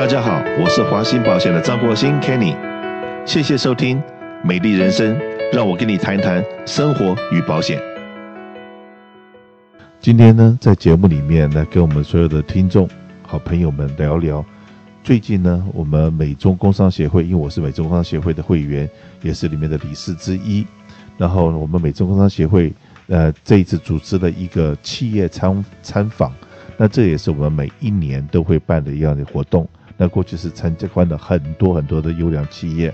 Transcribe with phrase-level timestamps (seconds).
[0.00, 2.56] 大家好，我是华兴保险的张国兴 Kenny，
[3.26, 4.02] 谢谢收听
[4.42, 5.14] 美丽人生，
[5.52, 7.78] 让我跟你谈谈生活与保险。
[10.00, 12.88] 今天呢，在节目里面来跟我们所有的听众、
[13.26, 14.42] 好朋友们聊聊。
[15.04, 18.88] 最近呢，我们美中工商协会，因为我是美中工商协会的会员，
[19.20, 20.66] 也是里面的理事之一。
[21.18, 22.72] 然后我们美中工商协会，
[23.08, 26.32] 呃，这一次组织了一个企业参参访，
[26.78, 29.68] 那这也是我们每一年都会办的一样的活动。
[30.02, 32.90] 那过去是参观了很多很多的优良企业，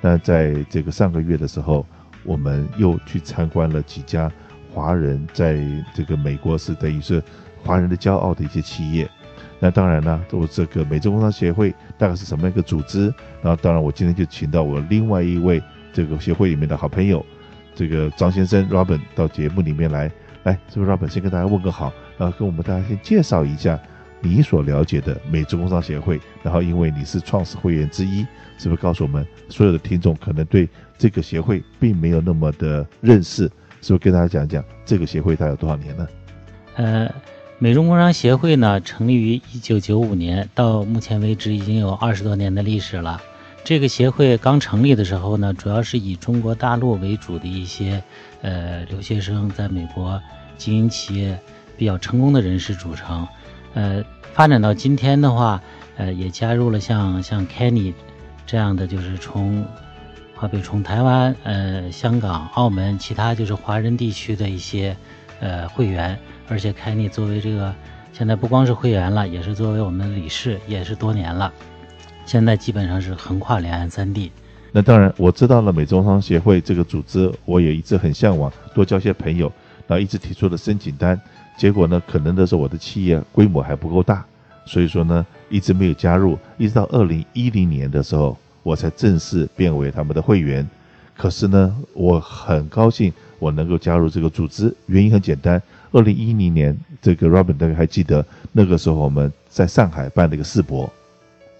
[0.00, 1.84] 那在这个上个月的时候，
[2.22, 4.30] 我们又去参观了几家
[4.72, 5.58] 华人在
[5.92, 7.20] 这个美国是等于是
[7.64, 9.10] 华人的骄傲的一些企业。
[9.58, 13.12] 那当然呢，我这个美洲工商协会大概是什么样一个组织？
[13.42, 15.60] 然后当然我今天就请到我另外一位
[15.92, 17.26] 这个协会里面的好朋友，
[17.74, 20.08] 这个张先生 Robin 到节目里面来。
[20.44, 23.76] 来，这个 Robin 先跟大家问个好，然后跟我们大家先介绍一下。
[24.24, 33.50] 你所了解的美中工商协会，然后因为你是创始会员之一，是不是告诉我们所有的听众可能对这个协会并没有那么的认识？
[33.82, 36.08] 是不是跟大家讲讲这个协会它有多少年呢？
[36.76, 37.14] 呃，
[37.58, 43.20] 美中工商协会呢，成立于一九九五年，到目前为止已经有二十多年的历史了。
[43.62, 48.02] 这个协会刚成立的时候呢，主要是以中国大陆为主的一些
[48.40, 50.20] 呃留学生在美国
[50.56, 51.38] 经营企业
[51.76, 53.26] 比较成功的人士组成。
[53.74, 55.60] 呃，发展到今天的话，
[55.96, 57.92] 呃，也加入了像像 Kenny
[58.46, 59.66] 这样的，就是从，
[60.34, 64.96] 好比从台湾、呃香港、澳门，其他就是华人地区的一些
[65.40, 67.74] 呃会员，而且 Kenny 作为这个
[68.12, 71.52] 现在不光是会员了，也是作为我们理事，也是多年了，
[72.24, 74.30] 现在基本上是横跨两岸三地。
[74.70, 79.50] 那当然，我知道了美中商协会这个组织，我也一直很向往，多交些朋友，
[79.86, 81.20] 然后一直提出了申请单。
[81.56, 84.24] 结果呢，可能的是我的企业规模还不够大，
[84.66, 86.36] 所以说呢，一直没有加入。
[86.58, 90.68] 一直到二零一零年的时候，我才正式变为他们的会员。
[91.16, 95.62] 可是呢，我很高兴我能够加入这个组织，原因很简单。
[95.92, 100.92] 二零一零年，这个 Robin 大家还记得，那个时候我们在上海办了一个世博，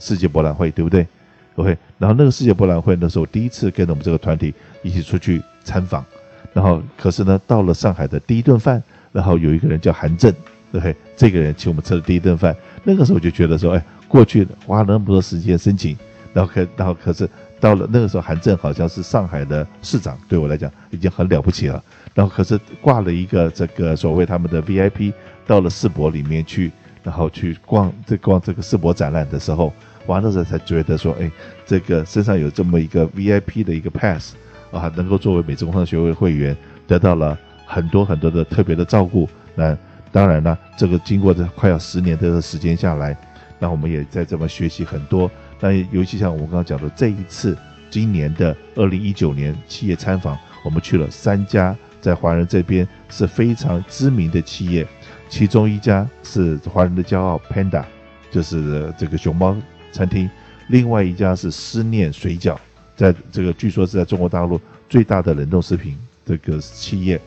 [0.00, 1.06] 世界博览会，对不对
[1.54, 4.52] ？OK，然后那个世界博览会，那时候我第一次跟着我们这个团体
[4.82, 6.04] 一起出去参访。
[6.52, 8.82] 然后，可是呢，到了上海的第一顿饭。
[9.14, 10.32] 然后有一个人叫韩正，
[10.72, 10.96] 对不对？
[11.16, 12.54] 这个人请我们吃了第一顿饭。
[12.82, 15.96] 那个时候就觉得说，哎，过去花了那么多时间申请，
[16.32, 17.30] 然后可，然后可是
[17.60, 21.80] 到了那个时候，韩正好像是上海的市长，对我来讲已经很了不起了。
[22.12, 25.12] 然后可是挂了一个这个所谓他们的 VIP，
[25.46, 26.72] 到了世博里面去，
[27.04, 29.72] 然后去逛这逛这个世博展览的时候，
[30.06, 31.30] 完了时候才觉得说，哎，
[31.64, 34.34] 这个身上有这么一个 VIP 的一个 pass
[34.72, 36.56] 啊，能够作为美中工商学会会员，
[36.88, 37.38] 得到了。
[37.74, 39.76] 很多很多的特别的照顾，那
[40.12, 43.16] 当然了，这个经过这快要十年的时间下来，
[43.58, 45.28] 那我们也在这么学习很多。
[45.58, 47.58] 那尤其像我们刚刚讲的这一次，
[47.90, 54.86] 今年的二零一九年企业参访，我们去了三家在华人这边是非常知名的企业，
[55.28, 57.82] 其中一家是华人的骄傲 Panda，
[58.30, 59.56] 就是这个熊猫
[59.90, 60.28] 餐厅；
[60.68, 62.56] 另外一家是思念水饺，
[62.94, 67.20] 在这个据说是在中国大陆最大的冷冻食品这个企业。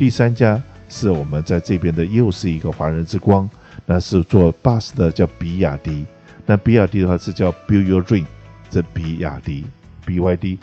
[0.00, 3.46] 第三家是我们在这边的，又是一个华人之光，
[3.84, 6.06] 那是做巴士的，叫比亚迪。
[6.46, 8.24] 那比亚迪的话是叫 Build Your Dream，
[8.70, 9.66] 这比亚迪
[10.06, 10.56] BYD。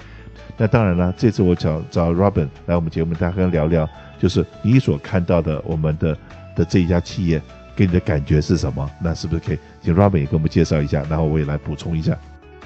[0.57, 3.87] 那当然了，这次我找找 Robin 来我们节目，大家跟聊聊，
[4.17, 6.17] 就是你所看到的我们的
[6.55, 7.39] 的这一家企业，
[7.75, 8.89] 给你的感觉是什么？
[8.99, 12.17] 那是不是可以请 Robin 也给我们介绍一下，然后我也来补充一下。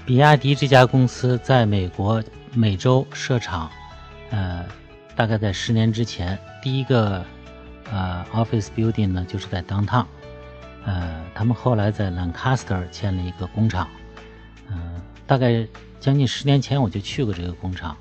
[0.06, 2.24] 比亚迪这家公司在美国
[2.54, 3.70] 美洲设厂，
[4.30, 4.64] 呃。
[5.22, 7.24] 大概在十年之前，第一个
[7.92, 10.04] 呃 office building 呢，就是在 downtown，
[10.84, 13.88] 呃，他们后来在 Lancaster 建了一个工厂，
[14.68, 15.64] 嗯、大概
[16.00, 17.96] 将近十年前我就去过这个工厂，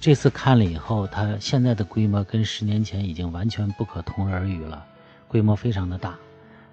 [0.00, 4.82] 这次看了以后，它现在的规模跟十年前已经完全不可同日而语了，
[5.28, 6.14] 规模非常的大，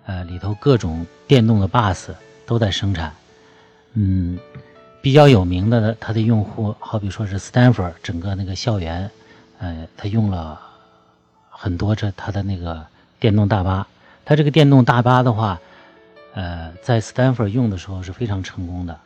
[0.05, 2.07] 呃，里头各种电动的 bus
[2.45, 3.13] 都在生产，
[3.95, 4.39] 嗯，
[5.01, 9.11] 比较有名的，它的用户好比说是 Stanford 整个那个校园。
[9.63, 10.59] 呃，他用了
[11.49, 12.85] 很多这他的那个
[13.17, 13.87] 电动大巴，
[14.25, 15.57] 他这个电动大巴的话，
[16.33, 18.99] 呃，在斯坦福用的时候是非常成功的，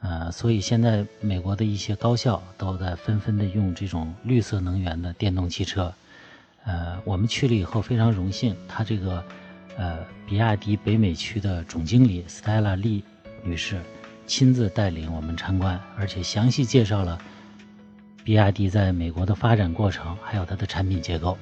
[0.00, 5.94] 呃，所以现在美国的一些高校都在纷纷的用这种绿色能源的电动汽车，
[6.64, 9.22] 呃，我们去了以后非常荣幸，他这个
[9.76, 13.04] 呃比亚迪北美区的总经理 Stella Lee
[13.44, 13.80] 女士
[14.26, 17.16] 亲自带领我们参观，而且详细介绍了。
[18.24, 21.36] 比亚迪在美国的发展过程，还有它的产品结构。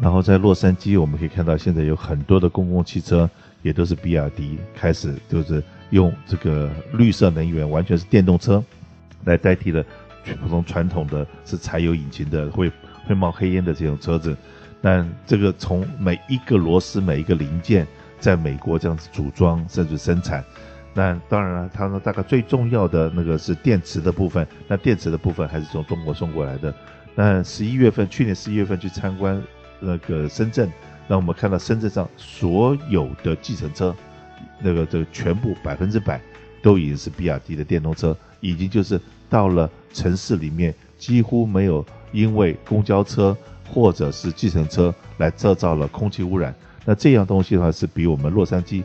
[0.00, 3.30] 然后在洛杉矶，我们可以看到现在有很多的公共汽车
[3.62, 8.62] 也都是比亚迪开始就是用这个绿色能源，完全是电动车
[9.24, 9.84] 来代替了
[10.42, 12.68] 普通传统的是柴油引擎的会
[13.06, 14.36] 会冒黑烟的这种车子。
[14.82, 17.86] 但这个从每一个螺丝每一个零件
[18.18, 20.44] 在美国这样子组装甚至生产。
[20.96, 24.46] 那当然了，它呢大概最重要的那个是电池的部分。
[24.68, 26.72] 那电池的部分还是从中国送过来的。
[27.16, 29.42] 那十一月份，去年十一月份去参观
[29.80, 30.70] 那个深圳，
[31.08, 33.94] 让我们看到深圳上所有的计程车，
[34.60, 36.20] 那个这个全部百分之百
[36.62, 43.36] 都已经是比亚迪的电动车，已经就是到了城市里面几乎没有因为公交车
[43.68, 46.54] 或者是计程车来制造了空气污染。
[46.84, 48.84] 那这样东西的话是比我们洛杉矶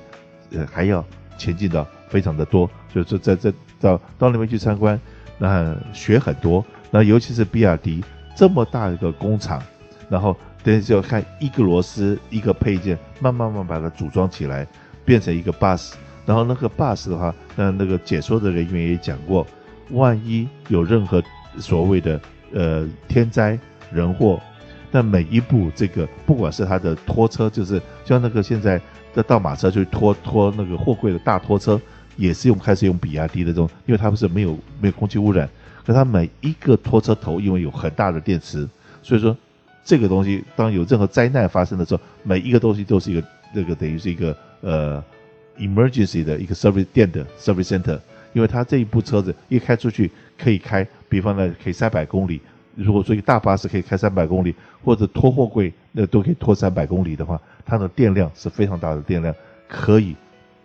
[0.52, 1.06] 呃还要
[1.38, 1.86] 前进的。
[2.10, 5.00] 非常的多，所以说在这到到那边去参观，
[5.38, 6.66] 那学很多。
[6.92, 8.04] 那尤其是比亚迪
[8.36, 9.62] 这么大一个工厂，
[10.10, 14.68] 然后等于就要看一个螺丝一个配件，慢慢慢把它组装起来，
[15.06, 15.94] 变成一个 bus。
[16.26, 19.46] 然后那个 bus 的话，那那个解说的人员也讲过，
[19.92, 21.24] 万一有任何
[21.60, 22.20] 所谓的
[22.54, 23.58] 呃天灾
[23.92, 24.42] 人祸，
[24.92, 28.82] 那每一步这个不管是它的拖车，就是像那个现在
[29.14, 31.80] 的倒马车，就拖拖那个货柜的大拖车。
[32.19, 34.51] 也是用开始用比亚迪的这种，因为它不是没有
[34.81, 35.50] 没有空气污染，
[35.86, 38.68] 可它每一个拖车头因为有很大的电池，
[39.01, 39.36] 所以说
[39.86, 43.24] 这个东西当有任何灾难发生的时候，每一个东西都是一个
[43.56, 45.01] 这个等于是一个呃
[45.57, 47.98] emergency 的一个 service 电的 service center，
[48.33, 52.42] 因为它这一部车子一开出去可以开，比方呢可以三百公里，
[52.75, 59.33] 如果说一个大巴士可以开三百公里，或者拖货柜那都可以拖三百公里的话，它的电量是非常大的电量，
[59.69, 60.16] 可以。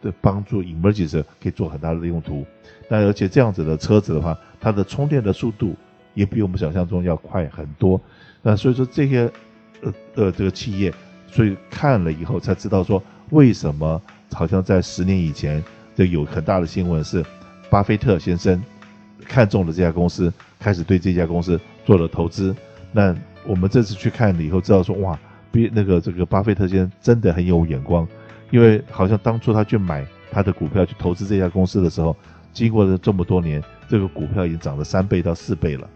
[0.04, 2.44] 的帮助，emergency 可以做很大的用途。
[2.88, 5.74] 那而且这样子的车子的话，它的充电的速度
[6.12, 7.98] 也比我们想象中要快很多。
[8.42, 9.32] 那所以说这些
[9.80, 10.92] 呃呃这个企业，
[11.26, 14.00] 所以看了以后才知道说，为什么
[14.32, 15.64] 好像在十年以前，
[15.96, 17.24] 就有很大的新闻是，
[17.70, 18.62] 巴菲特先生
[19.24, 20.30] 看中了这家公司，
[20.60, 22.54] 开始对这家公司做了投资。
[22.92, 23.16] 那
[23.46, 25.18] 我们这次去看了以后，知道说哇，
[25.50, 28.06] 比那个这个巴菲特先生真的很有眼光。
[28.54, 32.16] 因为好像当初他去买他的股票去投资这家公司的时候，
[32.52, 35.90] 经过了这么多年，这个股票已经涨了三倍到四倍了，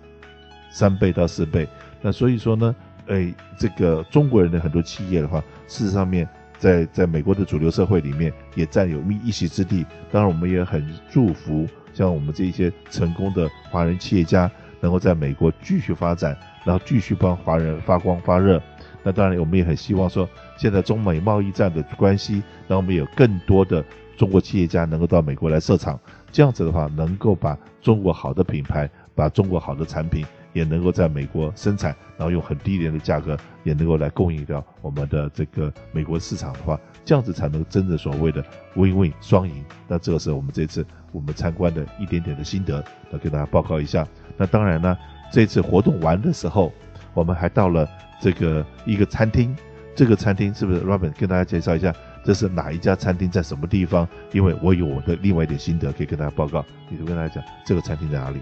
[0.68, 1.68] 三倍到四倍。
[2.02, 2.74] 那所以说呢，
[3.06, 5.38] 哎，这个中国人的很多企业的话，
[5.68, 6.28] 事实上面
[6.58, 9.86] 在在美国的主流社会里面也占有一席之地。
[10.10, 11.64] 当然，我们也很祝福
[11.94, 14.50] 像我们这一些成功的华人企业家，
[14.80, 18.60] 能够在美国继续发展，然后继续帮华人发光发热。
[19.08, 20.28] 那当然，我们也很希望说，
[20.58, 23.82] 现在中美贸易战的关系，让我们有更多的
[24.18, 25.98] 中国企业家能够到美国来设厂，
[26.30, 33.34] 这样子的话，能够把中国好的品牌，把中国好的产品，也能够在美国生产，然后用很低廉的价格，
[33.64, 38.44] 也能够来供应掉我们的这个美国市场的话，这样子才能真正所谓的
[38.76, 39.64] win-win 双赢。
[39.86, 44.06] 那这个是我们这次我们参观的一点点的心得，来给大家报告一下。
[44.36, 44.94] 那当然呢，
[45.32, 46.70] 这次活动完的时候，
[47.18, 47.88] 我们还到了。
[48.20, 49.56] 这个一个餐厅，
[49.94, 51.94] 这个餐厅是不是 Robin 跟大家介绍一下，
[52.24, 54.08] 这是哪一家餐厅，在什么地方？
[54.32, 58.40] 因为我有我的另外一点心得可以跟大家报告，你就跟大家讲这个餐厅在哪里。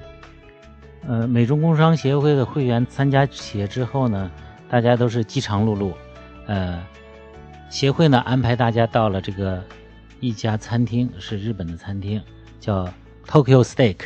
[1.06, 4.30] 呃，美中工商协会的会员参加企业之后呢，
[4.70, 5.92] 大家都是饥肠辘辘，
[6.46, 6.82] 呃，
[7.68, 9.62] 协会呢安排大家到了这个
[10.20, 12.18] 一家餐厅，是日本的餐厅，
[12.58, 12.88] 叫
[13.26, 13.98] Tokyo Steak，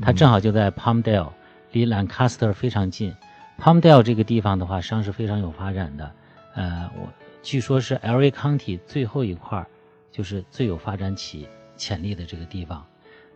[0.00, 1.30] 它正好就在 Palmdale，
[1.72, 3.12] 离 Lancaster 非常近。
[3.60, 6.10] Palmdale 这个地方的话，商是非常有发展的。
[6.54, 7.06] 呃，我
[7.42, 9.66] 据说是 LA County 最后一块，
[10.10, 12.82] 就是最有发展起潜力的这个地方。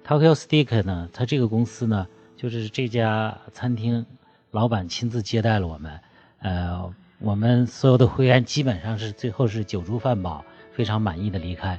[0.07, 4.07] Tokyo Steak 呢，它这个公司呢，就是这家餐厅
[4.51, 6.01] 老板亲自接待了我们。
[6.39, 11.79] 呃，我们所有的会员基本上是最后是酒足饭饱，非常满意的离开。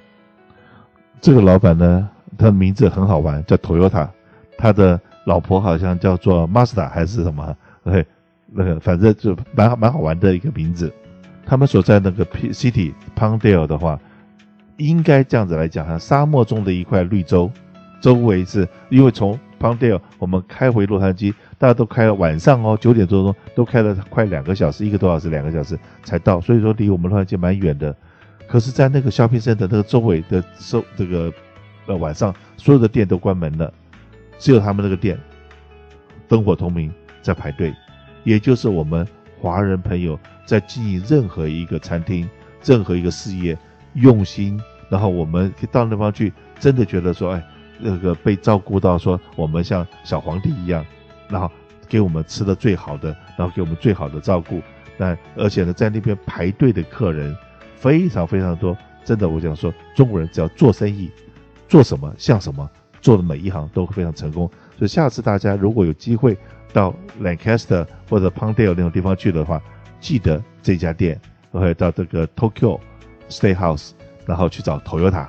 [1.20, 4.08] 这个老板呢，他的名字很好玩，叫 Toyota，
[4.56, 7.58] 他的老婆好像叫做 Mazda 还是什么？
[7.84, 8.06] 对。
[8.48, 10.92] 那个反正就蛮蛮好玩的一个名字，
[11.46, 14.00] 他们所在那个 City Pundale 的话，
[14.78, 17.52] 应该这样子来讲哈，沙漠中的一块绿洲，
[18.02, 27.96] 周围是因为从 Pundale 我们开回洛杉矶，大家都开了晚上哦，九点多钟都开了快两个小时，一个多小时，两个小时才到，所以说离我们洛杉矶蛮远的。
[28.48, 31.34] 可是，在那个 shopping center 那个周围的收这个
[31.88, 33.74] 呃晚上，所有的店都关门了，
[34.38, 35.18] 只有他们那个店
[36.28, 37.74] 灯火通明在排队。
[38.26, 39.08] 也就是我们
[39.40, 42.30] 华人朋友在经营任何一个餐厅、
[42.64, 43.58] 任何一个事业，
[43.94, 47.44] 用心，然后我们到那方去，真的觉得说，哎，
[47.80, 50.86] 那个被照顾到，说我们像小皇帝一样，
[51.30, 51.50] 然后
[51.88, 54.62] 给我们吃的最好的，然后给我们最好的照顾。
[54.98, 57.36] 那而且呢，在那边排队的客人
[57.76, 61.12] 非常非常多，真的，我想说，中国人只要做生意，
[61.68, 62.68] 做什么像什么，
[63.02, 64.50] 做的每一行都非常成功。
[64.78, 66.38] 所以下次大家如果有机会
[66.74, 69.62] 到 Lancaster 或者 p o n d a l e 那种地方去的话，
[70.00, 71.20] 记得这家店，
[71.52, 72.80] 然后到这个 Tokyo
[73.30, 73.92] Stayhouse，
[74.26, 75.28] 然后去找 Toyota。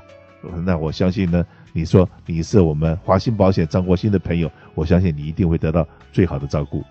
[0.64, 6.84] 那我相信呢，你说你是我们华信保险张国兴的朋友，我相信你一定会得到最好的照顾。